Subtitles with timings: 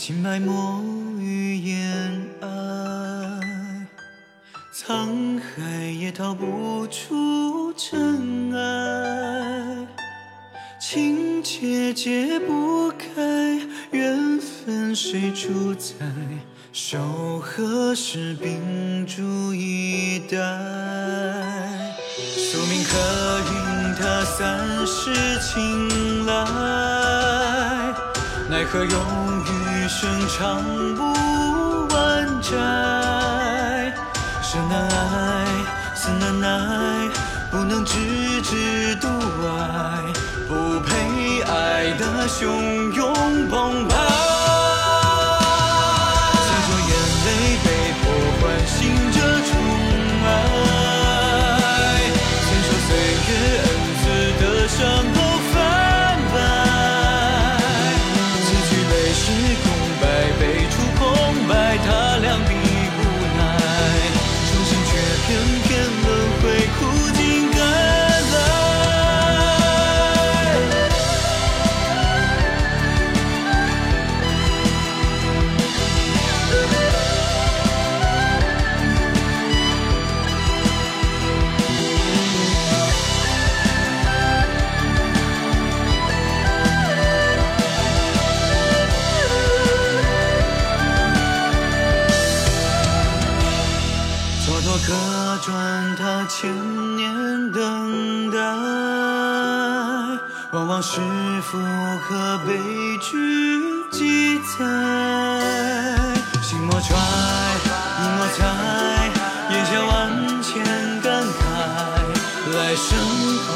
[0.00, 0.82] 情埋没
[1.18, 2.48] 于烟霭，
[4.74, 5.60] 沧海
[6.00, 9.86] 也逃不出尘埃。
[10.80, 15.92] 情节解不开，缘分谁主宰？
[16.72, 20.38] 守何时，屏住以待？
[22.38, 22.96] 宿命可
[23.52, 25.12] 允他三世
[25.42, 26.32] 情来？
[28.48, 29.39] 奈何用？
[29.90, 30.62] 生长
[30.94, 31.02] 不
[31.88, 32.48] 完债。
[34.40, 35.44] 生难爱，
[35.96, 37.08] 死难耐，
[37.50, 39.50] 不能置之度外，
[40.46, 44.09] 不配爱的汹涌澎湃。
[65.30, 65.59] 生
[94.70, 94.94] 蹉跎可
[95.42, 96.54] 转，他千
[96.94, 98.38] 年等待，
[100.52, 101.00] 往往是
[101.42, 101.58] 福
[102.02, 103.08] 和悲剧
[103.90, 104.64] 记载。
[106.40, 106.96] 心莫揣，
[107.98, 109.10] 意莫猜，
[109.50, 110.62] 咽下万千
[111.00, 111.42] 感慨，
[112.54, 112.86] 来生
[113.48, 113.50] 后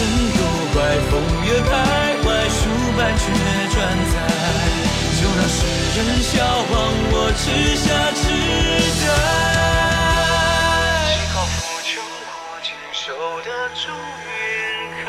[0.00, 0.40] 此生有
[0.72, 0.80] 怪，
[1.10, 1.12] 风
[1.44, 1.70] 月徘
[2.24, 2.60] 徊，数
[2.96, 3.22] 百却
[3.68, 3.76] 转
[4.08, 4.14] 载，
[5.20, 5.58] 就让世
[5.94, 6.32] 人笑
[6.70, 6.72] 忘
[7.12, 7.42] 我痴
[7.76, 7.84] 下
[8.16, 8.18] 痴
[8.96, 9.04] 呆。
[11.04, 11.52] 幸好浮
[11.84, 11.90] 沉
[12.24, 13.04] 过经受
[13.44, 13.82] 得住
[14.24, 14.26] 云
[15.04, 15.06] 开。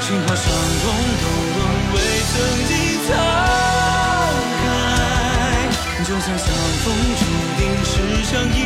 [0.00, 0.46] 情话伤
[0.78, 0.84] 痛
[1.18, 1.24] 都
[1.56, 1.58] 沦
[1.90, 1.94] 为
[2.30, 2.34] 曾
[2.68, 2.70] 经
[3.02, 3.08] 沧
[4.62, 4.64] 海，
[6.04, 6.46] 就算相
[6.84, 6.86] 逢
[7.18, 7.20] 注
[7.58, 7.90] 定是
[8.30, 8.56] 场意